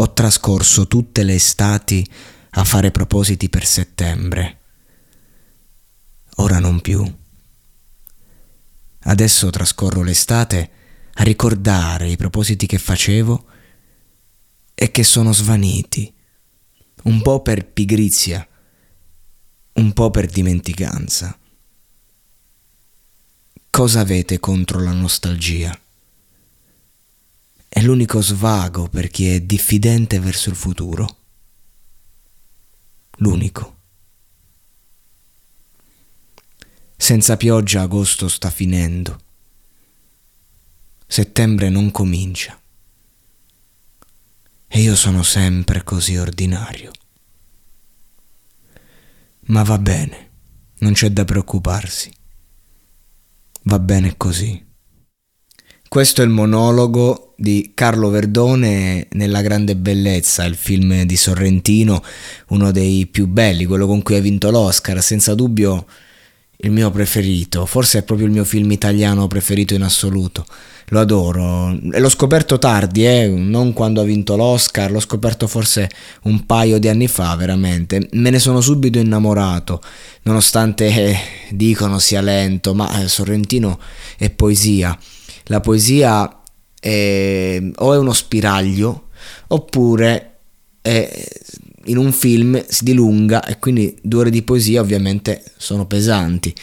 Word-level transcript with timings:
ho 0.00 0.12
trascorso 0.14 0.86
tutte 0.86 1.24
le 1.24 1.34
estati 1.34 2.08
a 2.52 2.64
fare 2.64 2.90
propositi 2.90 3.50
per 3.50 3.66
settembre. 3.66 4.58
Ora 6.36 6.58
non 6.58 6.80
più. 6.80 7.04
Adesso 9.02 9.50
trascorro 9.50 10.02
l'estate 10.02 10.70
a 11.12 11.22
ricordare 11.22 12.08
i 12.08 12.16
propositi 12.16 12.64
che 12.64 12.78
facevo 12.78 13.46
e 14.74 14.90
che 14.90 15.04
sono 15.04 15.34
svaniti, 15.34 16.10
un 17.02 17.20
po' 17.20 17.42
per 17.42 17.66
pigrizia, 17.66 18.46
un 19.74 19.92
po' 19.92 20.10
per 20.10 20.26
dimenticanza. 20.26 21.38
Cosa 23.68 24.00
avete 24.00 24.40
contro 24.40 24.80
la 24.80 24.92
nostalgia? 24.92 25.78
È 27.72 27.80
l'unico 27.82 28.20
svago 28.20 28.88
per 28.88 29.08
chi 29.10 29.28
è 29.28 29.40
diffidente 29.42 30.18
verso 30.18 30.50
il 30.50 30.56
futuro. 30.56 31.18
L'unico. 33.18 33.76
Senza 36.96 37.36
pioggia 37.36 37.82
agosto 37.82 38.26
sta 38.26 38.50
finendo. 38.50 39.20
Settembre 41.06 41.68
non 41.68 41.92
comincia. 41.92 42.60
E 44.66 44.80
io 44.80 44.96
sono 44.96 45.22
sempre 45.22 45.84
così 45.84 46.16
ordinario. 46.16 46.90
Ma 49.42 49.62
va 49.62 49.78
bene, 49.78 50.30
non 50.78 50.92
c'è 50.92 51.10
da 51.10 51.24
preoccuparsi. 51.24 52.12
Va 53.62 53.78
bene 53.78 54.16
così. 54.16 54.66
Questo 55.90 56.22
è 56.22 56.24
il 56.24 56.30
monologo 56.30 57.32
di 57.36 57.72
Carlo 57.74 58.10
Verdone 58.10 59.08
nella 59.14 59.40
grande 59.42 59.74
bellezza, 59.74 60.44
il 60.44 60.54
film 60.54 61.02
di 61.02 61.16
Sorrentino, 61.16 62.00
uno 62.50 62.70
dei 62.70 63.08
più 63.08 63.26
belli, 63.26 63.64
quello 63.64 63.88
con 63.88 64.00
cui 64.00 64.14
ha 64.14 64.20
vinto 64.20 64.52
l'Oscar, 64.52 65.02
senza 65.02 65.34
dubbio 65.34 65.86
il 66.58 66.70
mio 66.70 66.92
preferito, 66.92 67.66
forse 67.66 67.98
è 67.98 68.02
proprio 68.04 68.28
il 68.28 68.32
mio 68.32 68.44
film 68.44 68.70
italiano 68.70 69.26
preferito 69.26 69.74
in 69.74 69.82
assoluto. 69.82 70.46
Lo 70.90 71.00
adoro 71.00 71.76
l'ho 71.82 72.08
scoperto 72.08 72.60
tardi, 72.60 73.04
eh? 73.04 73.26
non 73.26 73.72
quando 73.72 74.00
ha 74.00 74.04
vinto 74.04 74.36
l'Oscar, 74.36 74.92
l'ho 74.92 75.00
scoperto 75.00 75.48
forse 75.48 75.90
un 76.22 76.46
paio 76.46 76.78
di 76.78 76.86
anni 76.86 77.08
fa, 77.08 77.34
veramente. 77.34 78.06
Me 78.12 78.30
ne 78.30 78.38
sono 78.38 78.60
subito 78.60 79.00
innamorato, 79.00 79.82
nonostante 80.22 80.86
eh, 80.86 81.18
dicono 81.50 81.98
sia 81.98 82.20
lento, 82.20 82.74
ma 82.74 83.02
eh, 83.02 83.08
Sorrentino 83.08 83.80
è 84.16 84.30
poesia. 84.30 84.96
La 85.50 85.60
poesia 85.60 86.40
è, 86.78 87.60
o 87.76 87.92
è 87.92 87.98
uno 87.98 88.12
spiraglio 88.12 89.08
oppure 89.48 90.36
è 90.80 91.28
in 91.84 91.96
un 91.96 92.12
film 92.12 92.62
si 92.68 92.84
dilunga 92.84 93.44
e 93.44 93.58
quindi 93.58 93.96
due 94.00 94.20
ore 94.20 94.30
di 94.30 94.42
poesia 94.42 94.80
ovviamente 94.80 95.42
sono 95.56 95.86
pesanti. 95.86 96.54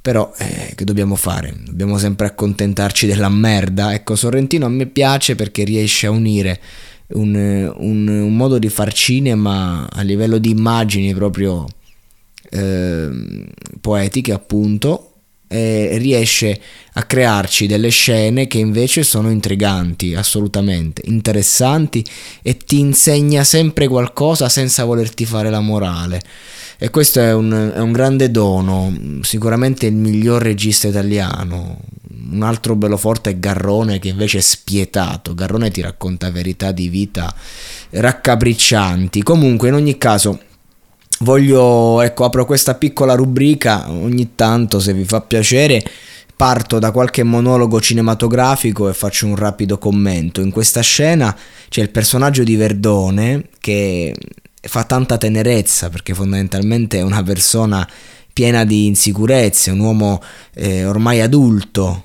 Però 0.00 0.32
eh, 0.38 0.74
che 0.76 0.84
dobbiamo 0.84 1.16
fare? 1.16 1.52
Dobbiamo 1.64 1.98
sempre 1.98 2.28
accontentarci 2.28 3.08
della 3.08 3.28
merda. 3.28 3.92
Ecco, 3.92 4.14
Sorrentino 4.14 4.64
a 4.64 4.68
me 4.68 4.86
piace 4.86 5.34
perché 5.34 5.64
riesce 5.64 6.06
a 6.06 6.10
unire 6.10 6.60
un, 7.08 7.34
un, 7.78 8.06
un 8.06 8.36
modo 8.36 8.58
di 8.58 8.68
far 8.68 8.92
cinema 8.92 9.88
a 9.90 10.02
livello 10.02 10.38
di 10.38 10.50
immagini 10.50 11.12
proprio 11.12 11.66
eh, 12.50 13.10
poetiche, 13.80 14.32
appunto, 14.32 15.15
e 15.48 15.96
riesce 15.98 16.60
a 16.94 17.02
crearci 17.04 17.66
delle 17.66 17.90
scene 17.90 18.46
che 18.46 18.58
invece 18.58 19.02
sono 19.02 19.30
intriganti, 19.30 20.14
assolutamente, 20.14 21.02
interessanti 21.04 22.04
e 22.42 22.56
ti 22.56 22.80
insegna 22.80 23.44
sempre 23.44 23.86
qualcosa 23.86 24.48
senza 24.48 24.84
volerti 24.84 25.24
fare 25.24 25.50
la 25.50 25.60
morale. 25.60 26.22
E 26.78 26.90
questo 26.90 27.20
è 27.20 27.32
un, 27.32 27.72
è 27.74 27.78
un 27.78 27.92
grande 27.92 28.30
dono, 28.30 28.92
sicuramente 29.22 29.86
il 29.86 29.94
miglior 29.94 30.42
regista 30.42 30.88
italiano. 30.88 31.78
Un 32.30 32.42
altro 32.42 32.74
bello 32.74 32.96
forte 32.96 33.30
è 33.30 33.38
Garrone 33.38 33.98
che 33.98 34.08
invece 34.08 34.38
è 34.38 34.42
spietato. 34.42 35.34
Garrone 35.34 35.70
ti 35.70 35.80
racconta 35.80 36.30
verità 36.30 36.72
di 36.72 36.88
vita 36.88 37.34
raccapriccianti. 37.90 39.22
Comunque, 39.22 39.68
in 39.68 39.74
ogni 39.74 39.96
caso, 39.96 40.40
voglio, 41.20 42.00
ecco, 42.00 42.24
apro 42.24 42.44
questa 42.44 42.74
piccola 42.74 43.14
rubrica 43.14 43.90
ogni 43.90 44.34
tanto, 44.34 44.80
se 44.80 44.92
vi 44.92 45.04
fa 45.04 45.20
piacere, 45.20 45.82
parto 46.36 46.78
da 46.78 46.90
qualche 46.90 47.22
monologo 47.22 47.80
cinematografico 47.80 48.88
e 48.88 48.94
faccio 48.94 49.26
un 49.26 49.36
rapido 49.36 49.78
commento. 49.78 50.40
In 50.40 50.50
questa 50.50 50.80
scena 50.82 51.34
c'è 51.68 51.80
il 51.80 51.90
personaggio 51.90 52.42
di 52.42 52.56
Verdone 52.56 53.48
che 53.58 54.14
fa 54.60 54.84
tanta 54.84 55.16
tenerezza 55.16 55.88
perché 55.88 56.12
fondamentalmente 56.12 56.98
è 56.98 57.02
una 57.02 57.22
persona 57.22 57.88
piena 58.32 58.64
di 58.64 58.86
insicurezze, 58.86 59.70
un 59.70 59.78
uomo 59.80 60.22
eh, 60.54 60.84
ormai 60.84 61.22
adulto 61.22 62.02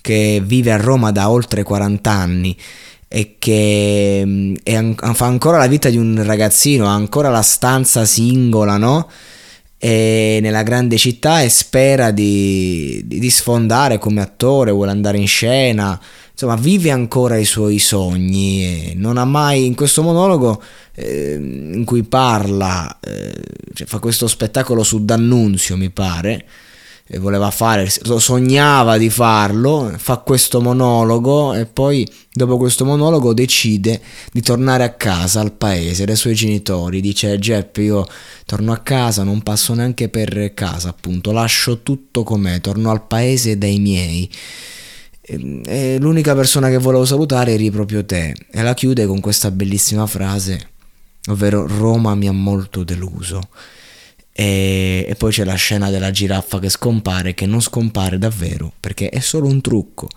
che 0.00 0.42
vive 0.42 0.72
a 0.72 0.76
Roma 0.76 1.12
da 1.12 1.28
oltre 1.28 1.62
40 1.62 2.10
anni 2.10 2.56
e 3.08 3.36
che 3.38 4.22
mm, 4.24 4.54
è, 4.62 4.94
fa 5.12 5.26
ancora 5.26 5.58
la 5.58 5.66
vita 5.66 5.88
di 5.88 5.96
un 5.96 6.22
ragazzino, 6.24 6.86
ha 6.86 6.94
ancora 6.94 7.28
la 7.28 7.42
stanza 7.42 8.04
singola, 8.04 8.76
no? 8.76 9.08
E 9.78 10.38
nella 10.40 10.62
grande 10.62 10.96
città 10.96 11.42
e 11.42 11.48
spera 11.48 12.10
di, 12.10 13.02
di, 13.04 13.18
di 13.18 13.30
sfondare 13.30 13.98
come 13.98 14.22
attore, 14.22 14.70
vuole 14.70 14.90
andare 14.90 15.18
in 15.18 15.26
scena, 15.26 16.00
insomma 16.32 16.56
vive 16.56 16.90
ancora 16.90 17.36
i 17.36 17.44
suoi 17.44 17.78
sogni 17.78 18.64
e 18.64 18.92
non 18.96 19.18
ha 19.18 19.24
mai 19.24 19.66
in 19.66 19.74
questo 19.74 20.02
monologo 20.02 20.60
eh, 20.94 21.34
in 21.34 21.84
cui 21.84 22.02
parla, 22.02 22.98
eh, 23.00 23.32
cioè 23.72 23.86
fa 23.86 23.98
questo 23.98 24.26
spettacolo 24.26 24.82
su 24.82 25.04
D'Annunzio 25.04 25.76
mi 25.76 25.90
pare, 25.90 26.34
e 26.34 26.44
voleva 27.18 27.50
fare, 27.50 27.88
sognava 27.90 28.96
di 28.96 29.10
farlo, 29.10 29.92
fa 29.98 30.18
questo 30.18 30.62
monologo 30.62 31.52
e 31.52 31.66
poi 31.66 32.10
dopo 32.32 32.56
questo 32.56 32.86
monologo 32.86 33.34
decide 33.34 34.00
di 34.32 34.40
tornare 34.40 34.84
a 34.84 34.94
casa, 34.94 35.40
al 35.40 35.52
paese, 35.52 36.06
dai 36.06 36.16
suoi 36.16 36.34
genitori, 36.34 37.02
dice 37.02 37.38
Jeppe 37.38 37.82
io 37.82 38.06
torno 38.46 38.72
a 38.72 38.78
casa, 38.78 39.22
non 39.22 39.42
passo 39.42 39.74
neanche 39.74 40.08
per 40.08 40.54
casa 40.54 40.88
appunto, 40.88 41.30
lascio 41.30 41.82
tutto 41.82 42.22
com'è, 42.22 42.60
torno 42.60 42.90
al 42.90 43.06
paese 43.06 43.58
dai 43.58 43.78
miei. 43.78 44.30
E 45.26 45.96
l'unica 45.98 46.34
persona 46.34 46.68
che 46.68 46.78
volevo 46.78 47.04
salutare 47.04 47.52
eri 47.52 47.70
proprio 47.70 48.04
te 48.04 48.34
e 48.50 48.62
la 48.62 48.74
chiude 48.74 49.06
con 49.06 49.20
questa 49.20 49.50
bellissima 49.50 50.06
frase, 50.06 50.68
ovvero 51.28 51.66
Roma 51.66 52.14
mi 52.14 52.28
ha 52.28 52.32
molto 52.32 52.82
deluso. 52.82 53.40
E, 54.36 55.06
e, 55.08 55.14
poi 55.14 55.30
c'è 55.30 55.44
la 55.44 55.54
scena 55.54 55.90
della 55.90 56.10
giraffa 56.10 56.58
che 56.58 56.68
scompare, 56.68 57.34
che 57.34 57.46
non 57.46 57.60
scompare 57.60 58.18
davvero, 58.18 58.72
perché 58.80 59.08
è 59.08 59.20
solo 59.20 59.46
un 59.46 59.60
trucco. 59.60 60.08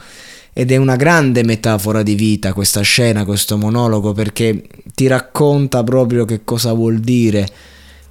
Ed 0.54 0.72
è 0.72 0.78
una 0.78 0.96
grande 0.96 1.44
metafora 1.44 2.02
di 2.02 2.16
vita 2.16 2.54
questa 2.54 2.82
scena, 2.82 3.26
questo 3.26 3.58
monologo, 3.58 4.14
perché 4.14 4.64
ti 4.96 5.06
racconta 5.06 5.84
proprio 5.84 6.26
che 6.26 6.44
cosa 6.44 6.74
vuol 6.74 7.00
dire 7.00 7.48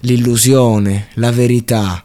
l'illusione, 0.01 1.09
la 1.15 1.33
verità, 1.33 2.05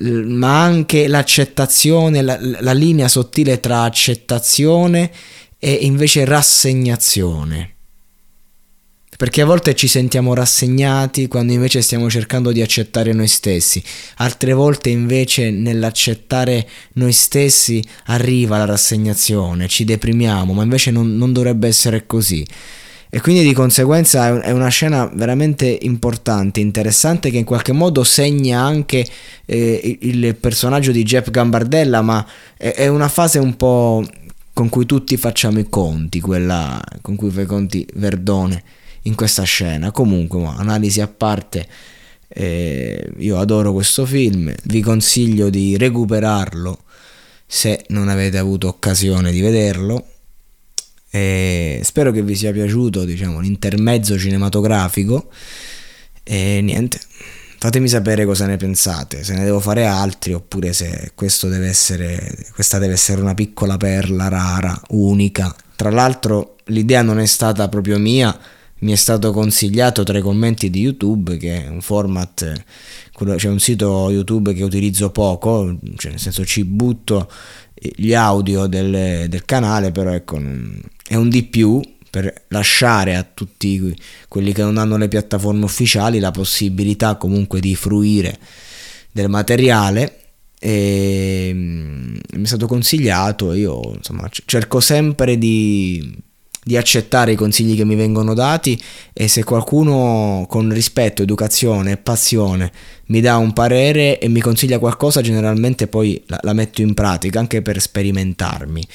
ma 0.00 0.62
anche 0.62 1.08
l'accettazione, 1.08 2.20
la, 2.20 2.38
la 2.60 2.72
linea 2.74 3.08
sottile 3.08 3.60
tra 3.60 3.84
accettazione 3.84 5.10
e 5.58 5.72
invece 5.72 6.26
rassegnazione 6.26 7.76
perché 9.18 9.40
a 9.40 9.46
volte 9.46 9.74
ci 9.74 9.88
sentiamo 9.88 10.32
rassegnati 10.32 11.26
quando 11.26 11.52
invece 11.52 11.82
stiamo 11.82 12.08
cercando 12.08 12.52
di 12.52 12.62
accettare 12.62 13.12
noi 13.12 13.26
stessi, 13.26 13.82
altre 14.18 14.52
volte 14.52 14.90
invece 14.90 15.50
nell'accettare 15.50 16.64
noi 16.92 17.10
stessi 17.10 17.84
arriva 18.04 18.58
la 18.58 18.64
rassegnazione, 18.66 19.66
ci 19.66 19.82
deprimiamo, 19.82 20.52
ma 20.52 20.62
invece 20.62 20.92
non, 20.92 21.16
non 21.16 21.32
dovrebbe 21.32 21.66
essere 21.66 22.06
così. 22.06 22.46
E 23.10 23.20
quindi 23.20 23.42
di 23.42 23.52
conseguenza 23.52 24.40
è 24.40 24.52
una 24.52 24.68
scena 24.68 25.10
veramente 25.12 25.66
importante, 25.66 26.60
interessante, 26.60 27.30
che 27.30 27.38
in 27.38 27.44
qualche 27.44 27.72
modo 27.72 28.04
segna 28.04 28.60
anche 28.60 29.04
eh, 29.46 29.98
il 30.00 30.36
personaggio 30.36 30.92
di 30.92 31.02
Jeff 31.02 31.30
Gambardella, 31.30 32.02
ma 32.02 32.24
è, 32.56 32.86
una 32.86 33.08
fase 33.08 33.40
un 33.40 33.56
po' 33.56 34.06
con 34.52 34.68
cui 34.68 34.86
tutti 34.86 35.16
facciamo 35.16 35.58
i 35.58 35.68
conti, 35.68 36.20
quella 36.20 36.80
con 37.00 37.16
cui 37.16 37.30
fa 37.30 37.40
i 37.40 37.46
conti 37.46 37.84
Verdone 37.94 38.62
in 39.08 39.14
questa 39.14 39.42
scena. 39.42 39.90
Comunque, 39.90 40.44
analisi 40.44 41.00
a 41.00 41.08
parte, 41.08 41.66
eh, 42.28 43.10
io 43.18 43.38
adoro 43.38 43.72
questo 43.72 44.06
film, 44.06 44.54
vi 44.64 44.80
consiglio 44.80 45.50
di 45.50 45.76
recuperarlo 45.76 46.82
se 47.46 47.84
non 47.88 48.08
avete 48.08 48.38
avuto 48.38 48.68
occasione 48.68 49.32
di 49.32 49.40
vederlo. 49.40 50.06
E 51.10 51.80
spero 51.84 52.12
che 52.12 52.22
vi 52.22 52.36
sia 52.36 52.52
piaciuto 52.52 53.06
diciamo, 53.06 53.40
l'intermezzo 53.40 54.18
cinematografico 54.18 55.30
e 56.22 56.60
niente 56.60 57.00
fatemi 57.58 57.88
sapere 57.88 58.26
cosa 58.26 58.44
ne 58.44 58.58
pensate 58.58 59.24
se 59.24 59.34
ne 59.34 59.42
devo 59.44 59.58
fare 59.58 59.86
altri 59.86 60.34
oppure 60.34 60.74
se 60.74 61.12
deve 61.16 61.66
essere, 61.66 62.36
questa 62.52 62.78
deve 62.78 62.92
essere 62.92 63.22
una 63.22 63.32
piccola 63.32 63.78
perla 63.78 64.28
rara 64.28 64.78
unica 64.90 65.54
tra 65.74 65.90
l'altro 65.90 66.56
l'idea 66.66 67.00
non 67.00 67.18
è 67.18 67.26
stata 67.26 67.66
proprio 67.68 67.98
mia 67.98 68.38
mi 68.80 68.92
è 68.92 68.96
stato 68.96 69.32
consigliato 69.32 70.02
tra 70.02 70.18
i 70.18 70.22
commenti 70.22 70.70
di 70.70 70.80
YouTube, 70.80 71.36
che 71.36 71.64
è 71.64 71.68
un 71.68 71.80
format, 71.80 72.64
c'è 73.36 73.48
un 73.48 73.58
sito 73.58 74.10
YouTube 74.10 74.52
che 74.54 74.62
utilizzo 74.62 75.10
poco, 75.10 75.78
cioè 75.96 76.12
nel 76.12 76.20
senso 76.20 76.44
ci 76.44 76.64
butto 76.64 77.30
gli 77.74 78.14
audio 78.14 78.66
del, 78.66 79.28
del 79.28 79.44
canale, 79.44 79.90
però 79.90 80.12
ecco, 80.12 80.40
è 81.06 81.14
un 81.14 81.28
di 81.28 81.42
più 81.44 81.80
per 82.10 82.44
lasciare 82.48 83.16
a 83.16 83.22
tutti 83.22 83.94
quelli 84.28 84.52
che 84.52 84.62
non 84.62 84.78
hanno 84.78 84.96
le 84.96 85.08
piattaforme 85.08 85.64
ufficiali 85.64 86.18
la 86.18 86.30
possibilità 86.30 87.16
comunque 87.16 87.60
di 87.60 87.74
fruire 87.74 88.38
del 89.12 89.28
materiale. 89.28 90.14
E 90.60 91.50
mm, 91.54 92.16
mi 92.34 92.42
è 92.42 92.46
stato 92.46 92.66
consigliato 92.66 93.52
io 93.52 93.92
insomma 93.94 94.28
cerco 94.28 94.80
sempre 94.80 95.38
di 95.38 96.20
di 96.68 96.76
accettare 96.76 97.32
i 97.32 97.34
consigli 97.34 97.74
che 97.74 97.86
mi 97.86 97.94
vengono 97.94 98.34
dati 98.34 98.78
e 99.14 99.26
se 99.26 99.42
qualcuno 99.42 100.44
con 100.46 100.70
rispetto, 100.70 101.22
educazione 101.22 101.92
e 101.92 101.96
passione 101.96 102.70
mi 103.06 103.22
dà 103.22 103.38
un 103.38 103.54
parere 103.54 104.18
e 104.18 104.28
mi 104.28 104.42
consiglia 104.42 104.78
qualcosa, 104.78 105.22
generalmente 105.22 105.86
poi 105.86 106.22
la, 106.26 106.38
la 106.42 106.52
metto 106.52 106.82
in 106.82 106.92
pratica 106.92 107.38
anche 107.38 107.62
per 107.62 107.80
sperimentarmi. 107.80 108.86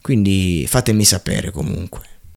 Quindi 0.00 0.64
fatemi 0.68 1.04
sapere 1.04 1.50
comunque. 1.50 2.19